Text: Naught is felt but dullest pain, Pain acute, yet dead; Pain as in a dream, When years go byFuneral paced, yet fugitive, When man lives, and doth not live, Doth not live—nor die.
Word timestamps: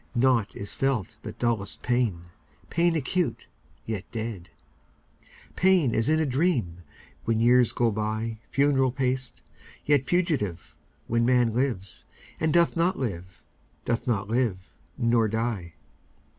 Naught 0.15 0.55
is 0.55 0.73
felt 0.73 1.17
but 1.21 1.37
dullest 1.37 1.83
pain, 1.83 2.23
Pain 2.71 2.95
acute, 2.95 3.45
yet 3.85 4.03
dead; 4.11 4.49
Pain 5.55 5.93
as 5.93 6.09
in 6.09 6.19
a 6.19 6.25
dream, 6.25 6.81
When 7.25 7.39
years 7.39 7.71
go 7.71 7.91
byFuneral 7.91 8.95
paced, 8.95 9.43
yet 9.85 10.07
fugitive, 10.09 10.75
When 11.05 11.23
man 11.23 11.53
lives, 11.53 12.05
and 12.39 12.51
doth 12.51 12.75
not 12.75 12.97
live, 12.97 13.43
Doth 13.85 14.07
not 14.07 14.27
live—nor 14.27 15.27
die. 15.27 15.75